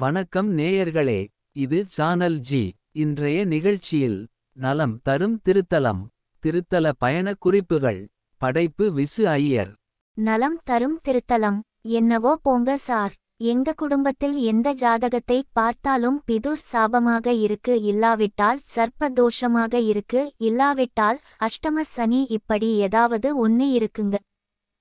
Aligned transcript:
வணக்கம் 0.00 0.58
நேயர்களே 0.58 1.26
இது 1.52 1.84
சானல் 1.88 2.40
ஜி 2.40 2.74
இன்றைய 2.92 3.44
நிகழ்ச்சியில் 3.44 4.28
நலம் 4.52 5.00
தரும் 5.02 5.40
திருத்தலம் 5.44 6.02
திருத்தல 6.42 6.92
பயணக் 6.98 7.38
குறிப்புகள் 7.38 8.10
படைப்பு 8.36 8.92
விசு 8.92 9.22
ஐயர். 9.24 9.72
நலம் 10.14 10.60
தரும் 10.64 11.00
திருத்தலம் 11.08 11.60
என்னவோ 11.82 12.36
போங்க 12.36 12.76
சார் 12.76 13.12
எங்க 13.36 13.72
குடும்பத்தில் 13.72 14.36
எந்த 14.42 14.72
ஜாதகத்தை 14.72 15.44
பார்த்தாலும் 15.52 16.22
பிதுர் 16.26 16.64
சாபமாக 16.72 17.26
இருக்கு 17.26 17.82
இல்லாவிட்டால் 17.82 18.60
சர்ப்ப 18.76 19.12
தோஷமாக 19.12 19.74
இருக்கு 19.74 20.34
இல்லாவிட்டால் 20.36 21.20
அஷ்டம 21.40 21.80
சனி 21.80 22.26
இப்படி 22.28 22.76
ஏதாவது 22.76 23.36
ஒன்னு 23.36 23.78
இருக்குங்க. 23.78 24.16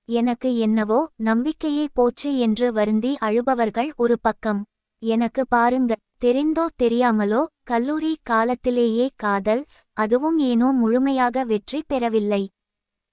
எனக்கு 0.06 0.58
என்னவோ 0.58 1.12
நம்பிக்கையே 1.16 1.88
போச்சு 1.94 2.38
என்று 2.38 2.74
வருந்தி 2.74 3.18
அழுபவர்கள் 3.22 3.92
ஒரு 3.96 4.20
பக்கம். 4.20 4.66
எனக்கு 5.02 5.44
பாருங்க 5.48 5.94
தெரிந்தோ 6.24 6.64
தெரியாமலோ 6.82 7.42
கல்லூரி 7.64 8.14
காலத்திலேயே 8.24 9.06
காதல் 9.16 9.62
அதுவும் 9.98 10.40
ஏனோ 10.48 10.68
முழுமையாக 10.72 11.44
வெற்றி 11.44 11.80
பெறவில்லை. 11.88 12.42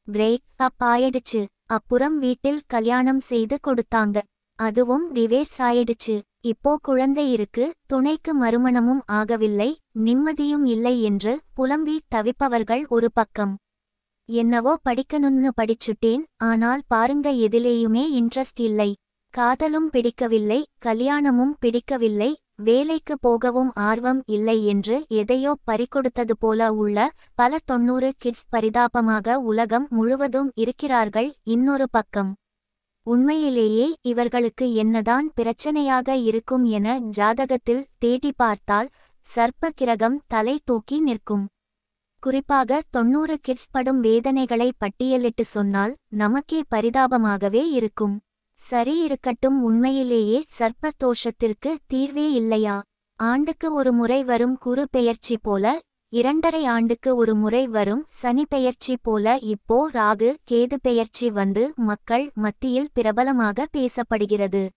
பிரேக் 0.09 0.47
அப் 0.67 0.85
ஆயிடுச்சு 0.85 1.43
அப்புறம் 1.67 2.17
வீட்டில் 2.19 2.61
கல்யாணம் 2.67 3.23
செய்து 3.31 3.57
கொடுத்தாங்க 3.67 4.19
அதுவும் 4.59 5.07
ரிவேர்ஸ் 5.15 5.57
ஆயிடுச்சு 5.59 6.17
இப்போ 6.41 6.73
குழந்தை 6.83 7.25
இருக்கு 7.33 7.65
துணைக்கு 7.87 8.33
மறுமணமும் 8.35 9.03
ஆகவில்லை 9.13 9.71
நிம்மதியும் 10.07 10.67
இல்லை 10.67 10.95
என்று 11.03 11.33
புலம்பி 11.55 11.97
தவிப்பவர்கள் 12.15 12.85
ஒரு 12.89 13.09
பக்கம். 13.13 13.55
என்னவோ 14.29 14.73
படிக்கணும்னு 14.85 15.51
படிச்சுட்டேன் 15.61 16.23
ஆனால் 16.51 16.83
பாருங்க 16.87 17.31
எதிலேயுமே 17.47 18.05
இன்ட்ரெஸ்ட் 18.21 18.63
இல்லை. 18.69 18.91
காதலும் 19.37 19.89
பிடிக்கவில்லை 19.91 20.59
கல்யாணமும் 20.79 21.55
பிடிக்கவில்லை 21.61 22.29
வேலைக்கு 22.55 23.15
போகவும் 23.19 23.73
ஆர்வம் 23.89 24.21
இல்லை 24.27 24.57
என்று 24.67 24.97
எதையோ 25.21 25.53
பறிகொடுத்தது 25.67 26.35
போல 26.39 26.69
உள்ள 26.75 26.99
பல 27.35 27.59
தொன்னூறு 27.65 28.09
கிட்ஸ் 28.19 28.49
பரிதாபமாக 28.49 29.37
உலகம் 29.41 29.87
முழுவதும் 29.91 30.49
இருக்கிறார்கள் 30.55 31.29
இன்னொரு 31.45 31.87
பக்கம். 31.91 32.31
உண்மையிலேயே 33.07 33.87
இவர்களுக்கு 34.03 34.69
என்னதான் 34.75 35.27
பிரச்சனையாக 35.37 36.15
இருக்கும் 36.23 36.65
என 36.71 36.97
ஜாதகத்தில் 37.19 37.85
தேடி 37.99 38.33
பார்த்தால் 38.37 38.89
சர்ப்ப 39.27 39.71
கிரகம் 39.75 40.19
தலை 40.27 40.59
தூக்கி 40.65 40.99
நிற்கும். 41.01 41.47
குறிப்பாக 42.23 42.81
தொன்னூறு 42.91 43.37
கிட்ஸ் 43.41 43.71
படும் 43.71 44.01
வேதனைகளை 44.01 44.71
பட்டியலிட்டு 44.85 45.47
சொன்னால் 45.55 45.95
நமக்கே 46.15 46.63
பரிதாபமாகவே 46.75 47.65
இருக்கும். 47.73 48.17
சரி 48.59 49.03
இருக்கட்டும் 49.03 49.63
உண்மையிலேயே 49.63 50.45
சர்ப்ப 50.59 50.91
தோஷத்திற்கு 51.05 51.77
தீர்வே 51.87 52.33
இல்லையா? 52.33 52.83
ஆண்டுக்கு 53.17 53.75
ஒரு 53.75 53.93
முறை 53.93 54.25
வரும் 54.25 54.59
குரு 54.59 54.89
பெயர்ச்சி 54.91 55.37
போல 55.37 55.81
இரண்டரை 56.13 56.65
ஆண்டுக்கு 56.65 57.17
ஒரு 57.17 57.35
முறை 57.35 57.67
வரும் 57.67 58.05
சனி 58.09 58.45
பெயர்ச்சி 58.49 58.97
போல 58.97 59.39
இப்போ 59.43 59.91
ராகு 59.91 60.35
கேது 60.51 60.77
பெயர்ச்சி 60.83 61.31
வந்து 61.31 61.73
மக்கள் 61.77 62.31
மத்தியில் 62.35 62.91
பிரபலமாக 62.93 63.69
பேசப்படுகிறது. 63.77 64.69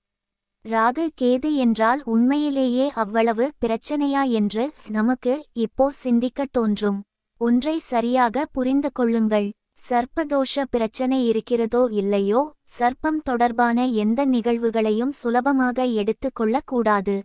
ராகு 0.66 1.06
கேது 1.22 1.56
என்றால் 1.56 2.02
உண்மையிலேயே 2.06 2.92
அவ்வளவு 2.96 3.52
பிரச்சனையா 3.66 4.30
என்று 4.30 4.72
நமக்கு 4.88 5.46
இப்போ 5.54 5.90
சிந்திக்கத் 6.04 6.54
தோன்றும். 6.54 7.00
ஒன்றை 7.42 7.78
சரியாக 7.78 8.46
புரிந்து 8.46 8.92
கொள்ளுங்கள். 8.92 9.52
சர்ப்பதோஷ 9.88 10.64
பிரச்சனை 10.70 11.18
இருக்கிறதோ 11.28 11.82
இல்லையோ 11.92 12.42
சர்ப்பம் 12.80 13.20
தொடர்பான 13.24 13.86
எந்த 13.86 14.26
நிகழ்வுகளையும் 14.26 15.14
சுலபமாக 15.22 15.86
எடுத்துக் 15.94 16.36
கொள்ளக்கூடாது. 16.36 17.16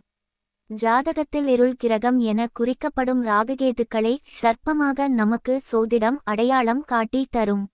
ஜாதகத்தில் 0.69 1.47
இருள் 1.47 1.75
கிரகம் 1.75 2.19
என 2.19 2.47
குறிக்கப்படும் 2.53 3.21
ராககேதுக்களை 3.25 4.13
சர்ப்பமாக 4.41 5.07
நமக்கு 5.07 5.55
சோதிடம் 5.71 6.17
அடையாளம் 6.23 6.83
காட்டி 6.83 7.21
தரும். 7.29 7.65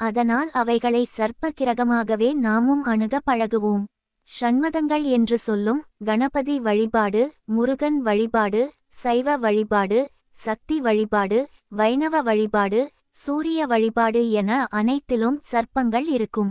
அதனால் 0.00 0.50
அவைகளை 0.52 1.02
சர்ப்ப 1.16 1.50
கிரகமாகவே 1.60 2.30
நாமும் 2.38 2.82
அணுக 2.82 3.20
பழகுவோம். 3.30 3.84
ஷண்மதங்கள் 4.30 5.04
என்று 5.10 5.38
சொல்லும் 5.38 5.82
கணபதி 6.04 6.56
வழிபாடு 6.60 7.22
முருகன் 7.44 7.98
வழிபாடு 8.00 8.62
சைவ 9.02 9.36
வழிபாடு 9.36 9.98
சக்தி 10.36 10.76
வழிபாடு 10.80 11.38
வைணவ 11.68 12.22
வழிபாடு 12.22 12.80
சூரிய 13.16 13.66
வழிபாடு 13.66 14.30
என 14.30 14.66
அனைத்திலும் 14.70 15.40
சர்ப்பங்கள் 15.52 16.06
இருக்கும். 16.06 16.50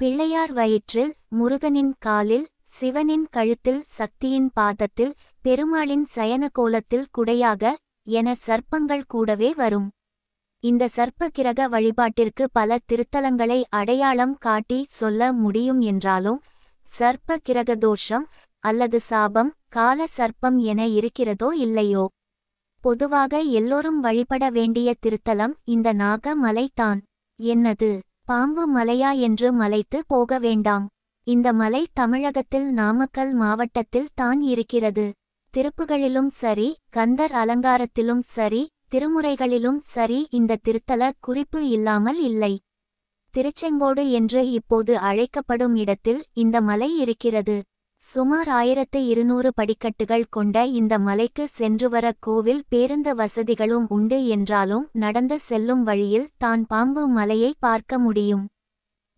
பிள்ளையார் 0.00 0.52
வயிற்றில் 0.52 1.12
முருகனின் 1.28 1.92
காலில் 1.98 2.46
சிவனின் 2.62 3.26
கழுத்தில் 3.30 3.82
சக்தியின் 3.86 4.48
பாதத்தில் 4.52 5.12
பெருமாளின் 5.42 6.06
சயன 6.16 6.48
கோலத்தில் 6.52 7.06
குடையாக 7.18 7.74
என 8.06 8.34
சர்ப்பங்கள் 8.46 9.04
கூடவே 9.06 9.50
வரும். 9.54 9.88
இந்த 10.60 10.88
சர்ப்ப 10.96 11.28
கிரக 11.32 11.68
வழிபாட்டிற்கு 11.68 12.44
பல 12.52 12.78
திருத்தலங்களை 12.92 13.60
அடையாளம் 13.68 14.34
காட்டி 14.38 14.80
சொல்ல 14.88 15.32
முடியும் 15.32 15.80
என்றாலும் 15.80 16.40
சர்ப்ப 16.86 17.38
கிரக 17.42 17.76
தோஷம் 17.76 18.26
அல்லது 18.64 19.00
சாபம் 19.00 19.52
கால 19.68 20.06
சர்ப்பம் 20.16 20.58
என 20.62 20.86
இருக்கிறதோ 20.88 21.48
இல்லையோ? 21.56 22.04
பொதுவாக 22.84 23.34
எல்லோரும் 23.58 24.00
வழிபட 24.00 24.44
வேண்டிய 24.50 24.88
திருத்தலம் 25.04 25.52
இந்த 25.64 25.88
நாக 25.92 26.34
மலைதான் 26.36 27.00
என்னது? 27.40 27.90
பாம்பு 28.22 28.64
மலையா 28.74 29.10
என்று 29.18 29.48
மலைத்து 29.52 29.98
போக 30.06 30.38
வேண்டாம். 30.38 30.84
இந்த 31.26 31.48
மலை 31.52 31.82
தமிழகத்தில் 31.92 32.68
நாமக்கல் 32.72 33.32
மாவட்டத்தில் 33.34 34.12
தான் 34.14 34.40
இருக்கிறது. 34.42 35.06
திருப்புகளிலும் 35.54 36.30
சரி 36.42 36.68
கந்தர் 36.90 37.34
அலங்காரத்திலும் 37.42 38.24
சரி 38.34 38.62
திருமுறைகளிலும் 38.90 39.80
சரி 39.94 40.20
இந்த 40.30 40.60
திருத்தல 40.66 41.12
குறிப்பு 41.20 41.60
இல்லாமல் 41.68 42.20
இல்லை. 42.20 42.54
திருச்செங்கோடு 43.34 44.04
என்று 44.10 44.42
இப்போது 44.50 44.92
அழைக்கப்படும் 45.08 45.74
இடத்தில் 45.74 46.20
இந்த 46.34 46.56
மலை 46.60 46.90
இருக்கிறது. 46.98 47.56
சுமார் 48.04 48.48
ஆயிரத்து 48.48 48.98
இருநூறு 49.06 49.50
படிக்கட்டுகள் 49.52 50.24
கொண்ட 50.30 50.64
இந்த 50.78 50.94
மலைக்கு 50.98 51.44
சென்று 51.48 51.88
வர 51.88 52.06
கோவில் 52.18 52.64
பேருந்து 52.68 53.12
வசதிகளும் 53.14 53.86
உண்டு 53.88 54.18
என்றாலும் 54.26 54.84
நடந்து 54.94 55.36
செல்லும் 55.40 55.82
வழியில் 55.82 56.26
தான் 56.36 56.64
பாம்பு 56.66 57.02
மலையை 57.08 57.50
பார்க்க 57.58 57.98
முடியும். 57.98 58.44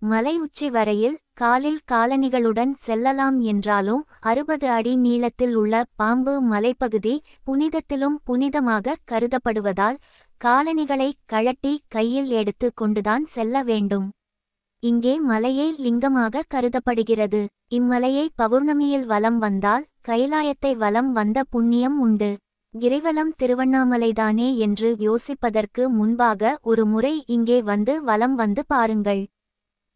மலை 0.03 0.35
உச்சி 0.39 0.69
வரையில் 0.71 1.17
காலில் 1.33 1.81
காலணிகளுடன் 1.93 2.73
செல்லலாம் 2.77 3.39
என்றாலும் 3.41 4.03
அறுபது 4.21 4.69
அடி 4.71 4.93
நீளத்தில் 4.97 5.55
உள்ள 5.55 5.85
பாம்பு 5.95 6.35
மலைப்பகுதி 6.43 7.15
புனிதத்திலும் 7.45 8.19
புனிதமாக 8.27 8.97
கருதப்படுவதால் 9.13 9.99
காலணிகளை 10.41 11.11
கழட்டி 11.27 11.75
கையில் 11.89 12.31
எடுத்து 12.33 12.71
கொண்டுதான் 12.75 13.27
செல்ல 13.27 13.63
வேண்டும். 13.63 14.07
இங்கே 14.89 15.13
மலையே 15.29 15.67
லிங்கமாக 15.85 16.43
கருதப்படுகிறது. 16.55 17.41
இம்மலையை 17.71 18.27
பௌர்ணமியில் 18.41 19.07
வலம் 19.07 19.39
வந்தால் 19.39 19.85
கைலாயத்தை 20.09 20.73
வலம் 20.77 21.11
வந்த 21.13 21.39
புண்ணியம் 21.51 21.97
உண்டு. 21.99 22.31
கிரிவலம் 22.75 23.33
திருவண்ணாமலைதானே 23.41 24.49
என்று 24.57 24.89
யோசிப்பதற்கு 25.07 25.83
முன்பாக 25.91 26.53
ஒரு 26.63 26.85
முறை 26.87 27.15
இங்கே 27.27 27.59
வந்து 27.63 27.95
வலம் 28.03 28.35
வந்து 28.35 28.65
பாருங்கள். 28.67 29.23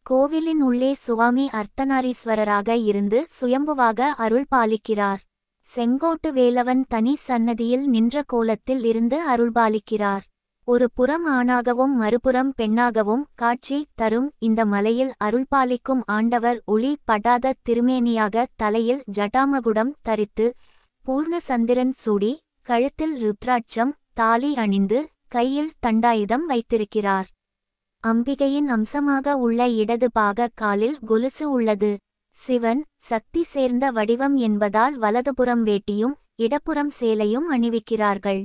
கோவிலின் 0.05 0.61
உள்ளே 0.61 0.91
சுவாமி 0.95 1.45
அர்த்தநாரீஸ்வரராக 1.53 2.69
இருந்து 2.83 3.19
சுயம்புவாக 3.39 4.09
அருள் 4.17 4.49
பாலிக்கிறார். 4.55 5.21
செங்கோட்டு 5.65 6.29
வேலவன் 6.33 6.83
தனி 6.87 7.13
சன்னதியில் 7.27 7.85
நின்ற 7.87 8.23
கோலத்தில் 8.25 8.83
இருந்து 8.83 9.17
அருள்பாலிக்கிறார் 9.33 10.23
ஒரு 10.71 10.85
புறம் 10.93 11.23
ஆணாகவும் 11.35 11.93
மறுபுறம் 12.01 12.49
பெண்ணாகவும் 12.57 13.23
காட்சி 13.35 13.77
தரும் 13.95 14.27
இந்த 14.39 14.61
மலையில் 14.65 15.11
அருள்பாலிக்கும் 15.25 16.03
ஆண்டவர் 16.07 16.59
ஒளி 16.65 16.91
படாத 17.05 17.53
திருமேனியாக 17.69 18.45
தலையில் 18.55 19.01
ஜட்டாமகுடம் 19.17 19.91
தரித்து 20.01 20.45
பூர்ண 21.05 21.39
சந்திரன் 21.47 21.93
சூடி 21.93 22.31
கழுத்தில் 22.67 23.15
ருத்ராட்சம் 23.23 23.93
தாலி 24.13 24.51
அணிந்து 24.55 24.99
கையில் 25.27 25.73
தண்டாயுதம் 25.85 26.45
வைத்திருக்கிறார். 26.45 27.27
அம்பிகையின் 28.03 28.69
அம்சமாக 28.69 29.35
உள்ள 29.37 29.69
இடது 29.81 30.09
பாக 30.11 30.49
காலில் 30.53 30.97
கொலுசு 31.05 31.45
உள்ளது. 31.51 31.91
சிவன் 32.35 32.81
சக்தி 33.09 33.43
சேர்ந்த 33.43 33.85
வடிவம் 33.91 34.39
என்பதால் 34.47 34.97
வலதுபுறம் 34.99 35.65
வேட்டியும் 35.65 36.15
இடப்புறம் 36.35 36.93
சேலையும் 36.99 37.49
அணிவிக்கிறார்கள். 37.51 38.41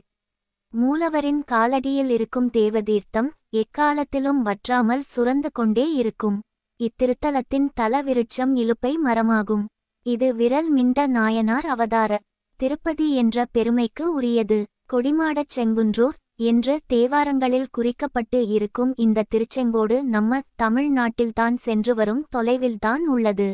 மூலவரின் 0.81 1.40
காலடியில் 1.52 2.11
இருக்கும் 2.17 2.49
தேவதீர்த்தம் 2.50 3.28
எக்காலத்திலும் 3.52 4.40
வற்றாமல் 4.43 5.05
சுரந்து 5.12 5.50
கொண்டே 5.52 5.87
இருக்கும். 5.93 6.38
இத்திருத்தலத்தின் 6.81 7.69
தலவிருட்சம் 7.81 8.52
இலுப்பை 8.55 8.93
மரமாகும். 9.05 9.64
இது 10.06 10.28
விரல் 10.34 10.69
மிண்ட 10.75 11.06
நாயனார் 11.06 11.67
அவதார 11.67 12.19
திருப்பதி 12.61 13.06
என்ற 13.14 13.46
பெருமைக்கு 13.50 14.05
உரியது. 14.12 14.58
கொடிமாடச் 14.93 15.55
செங்குன்றூர் 15.56 16.17
என்று 16.43 16.75
தேவாரங்களில் 16.93 17.73
குறிக்கப்பட்டு 17.76 18.40
இருக்கும் 18.49 18.93
இந்த 18.96 19.25
திருச்செங்கோடு 19.34 19.96
நம்ம 20.06 20.40
தமிழ்நாட்டில்தான் 20.62 21.56
சென்று 21.56 21.94
வரும் 21.94 22.23
தொலைவில்தான் 22.37 23.05
உள்ளது. 23.14 23.49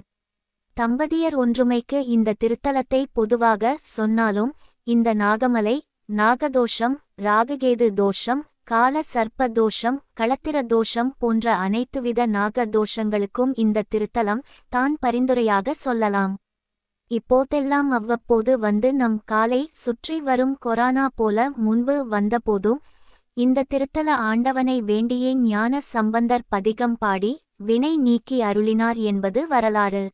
தம்பதியர் 0.76 1.38
ஒன்றுமைக்கு 1.44 1.98
இந்த 2.08 2.36
திருத்தலத்தை 2.44 3.00
பொதுவாக 3.12 3.72
சொன்னாலும் 3.96 4.52
இந்த 4.86 5.08
நாகமலை 5.14 5.76
நாகதோஷம் 6.12 6.94
ராககேது 7.18 7.86
தோஷம் 7.94 8.40
கால 8.64 9.02
சர்ப்ப 9.12 9.48
தோஷம் 9.52 9.98
களத்திர 10.20 10.56
தோஷம் 10.66 11.10
போன்ற 11.18 11.54
அனைத்துவித 11.56 12.26
நாக 12.26 12.64
தோஷங்களுக்கும் 12.66 13.52
இந்த 13.54 13.84
திருத்தலம் 13.88 14.40
தான் 14.68 14.94
பரிந்துரையாக 15.00 15.74
சொல்லலாம். 15.78 16.32
இப்போதெல்லாம் 17.10 17.90
அவ்வப்போது 17.90 18.52
வந்து 18.58 18.90
நம் 18.92 19.18
காலை 19.24 19.60
சுற்றி 19.72 20.16
வரும் 20.20 20.54
கொரோனா 20.58 21.06
போல 21.14 21.48
முன்பு 21.56 21.96
வந்தபோதும் 22.06 22.80
இந்த 23.36 23.66
திருத்தல 23.68 24.08
ஆண்டவனை 24.30 24.78
வேண்டியே 24.82 25.32
ஞான 25.42 25.80
சம்பந்தர் 25.80 26.48
பதிகம் 26.48 26.96
பாடி 26.96 27.32
வினை 27.56 27.92
நீக்கி 27.98 28.38
அருளினார் 28.42 29.00
என்பது 29.10 29.42
வரலாறு. 29.46 30.04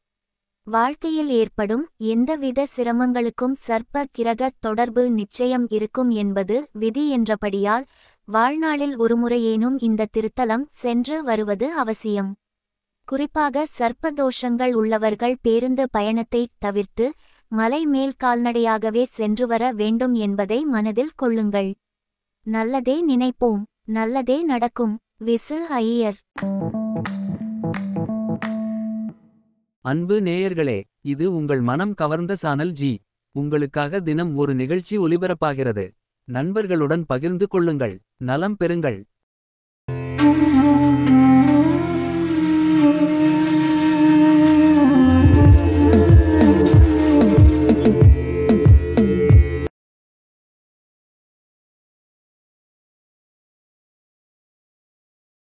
வாழ்க்கையில் 0.70 1.28
ஏற்படும் 1.28 1.84
எந்தவித 1.96 2.64
சிரமங்களுக்கும் 2.76 3.54
சர்ப்ப 3.66 4.02
கிரக 4.12 4.50
தொடர்பு 4.60 5.10
நிச்சயம் 5.10 5.64
இருக்கும் 5.68 6.10
என்பது 6.10 6.56
விதி 6.72 7.04
என்றபடியால் 7.08 7.84
வாழ்நாளில் 8.28 8.94
ஒருமுறையேனும் 8.98 9.76
இந்த 9.78 10.08
திருத்தலம் 10.16 10.66
சென்று 10.70 11.16
வருவது 11.22 11.68
அவசியம். 11.74 12.30
குறிப்பாக 13.08 13.64
சர்ப்பதோஷங்கள் 13.78 14.72
உள்ளவர்கள் 14.72 15.36
பேருந்து 15.42 15.86
பயணத்தை 15.90 16.42
தவிர்த்து 16.58 17.06
மலை 17.52 17.86
மேல் 17.86 18.14
கால்நடையாகவே 18.24 19.04
சென்று 19.10 19.46
வர 19.46 19.72
வேண்டும் 19.72 20.14
என்பதை 20.14 20.60
மனதில் 20.64 21.16
கொள்ளுங்கள். 21.16 21.70
நல்லதே 22.46 22.98
நினைப்போம் 23.06 23.62
நல்லதே 23.84 24.42
நடக்கும் 24.42 24.96
விசு 25.24 25.58
ஐயர். 25.82 26.18
அன்பு 29.84 30.20
நேயர்களே 30.20 30.78
இது 31.02 31.24
உங்கள் 31.32 31.60
மனம் 31.60 31.94
கவர்ந்த 31.94 32.34
சானல் 32.34 32.72
ஜி. 32.72 32.90
உங்களுக்காக 33.34 34.00
தினம் 34.00 34.32
ஒரு 34.34 34.54
நிகழ்ச்சி 34.54 34.98
ஒலிபரப்பாகிறது. 34.98 35.84
நண்பர்களுடன் 36.28 37.04
பகிர்ந்து 37.06 37.46
கொள்ளுங்கள் 37.48 37.94
நலம் 38.16 38.56
பெறுங்கள். 38.64 38.98